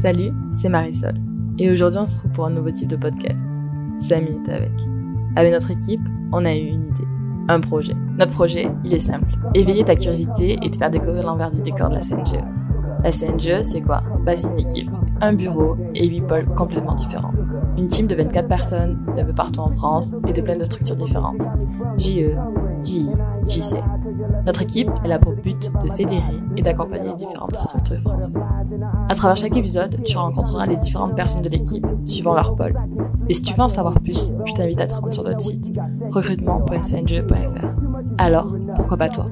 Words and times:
Salut, 0.00 0.32
c'est 0.54 0.70
Marisol. 0.70 1.12
Et 1.58 1.70
aujourd'hui, 1.70 1.98
on 2.00 2.06
se 2.06 2.16
retrouve 2.16 2.32
pour 2.32 2.46
un 2.46 2.50
nouveau 2.50 2.70
type 2.70 2.88
de 2.88 2.96
podcast. 2.96 3.44
5 3.98 4.22
minutes 4.22 4.48
avec. 4.48 4.72
Avec 5.36 5.52
notre 5.52 5.70
équipe, 5.72 6.00
on 6.32 6.46
a 6.46 6.54
eu 6.54 6.68
une 6.68 6.84
idée. 6.84 7.04
Un 7.50 7.60
projet. 7.60 7.94
Notre 8.16 8.32
projet, 8.32 8.66
il 8.82 8.94
est 8.94 8.98
simple. 8.98 9.28
Éveiller 9.52 9.84
ta 9.84 9.94
curiosité 9.96 10.58
et 10.62 10.70
te 10.70 10.78
faire 10.78 10.88
découvrir 10.88 11.26
l'envers 11.26 11.50
du 11.50 11.60
décor 11.60 11.90
de 11.90 11.96
la 11.96 12.00
CNGE. 12.00 12.42
La 13.04 13.12
CNGE, 13.12 13.60
c'est 13.60 13.82
quoi? 13.82 14.02
Bah, 14.24 14.34
c'est 14.36 14.48
une 14.48 14.60
équipe, 14.60 14.90
un 15.20 15.34
bureau 15.34 15.76
et 15.94 16.08
8 16.08 16.22
pôles 16.22 16.46
complètement 16.46 16.94
différents. 16.94 17.34
Une 17.76 17.88
team 17.88 18.06
de 18.06 18.14
24 18.14 18.48
personnes 18.48 19.04
d'un 19.14 19.26
peu 19.26 19.34
partout 19.34 19.60
en 19.60 19.70
France 19.72 20.14
et 20.26 20.32
de 20.32 20.40
plein 20.40 20.56
de 20.56 20.64
structures 20.64 20.96
différentes. 20.96 21.42
JE, 21.98 22.38
JI, 22.84 23.10
JC. 23.50 23.76
Notre 24.46 24.62
équipe, 24.62 24.90
elle 25.04 25.12
a 25.12 25.18
pour 25.18 25.34
but 25.34 25.70
de 25.82 25.90
fédérer 25.92 26.40
et 26.56 26.62
d'accompagner 26.62 27.12
différentes 27.14 27.56
structures 27.56 28.00
françaises. 28.00 28.32
À 29.08 29.14
travers 29.14 29.36
chaque 29.36 29.56
épisode, 29.56 30.02
tu 30.04 30.16
rencontreras 30.16 30.66
les 30.66 30.76
différentes 30.76 31.16
personnes 31.16 31.42
de 31.42 31.48
l'équipe, 31.48 31.86
suivant 32.04 32.34
leur 32.34 32.54
pôle. 32.54 32.74
Et 33.28 33.34
si 33.34 33.42
tu 33.42 33.54
veux 33.54 33.60
en 33.60 33.68
savoir 33.68 34.00
plus, 34.00 34.32
je 34.44 34.52
t'invite 34.52 34.80
à 34.80 34.86
te 34.86 34.94
rendre 34.94 35.12
sur 35.12 35.24
notre 35.24 35.40
site 35.40 35.78
recrutement.cnge.fr. 36.10 37.66
Alors, 38.18 38.54
pourquoi 38.76 38.96
pas 38.96 39.08
toi? 39.08 39.26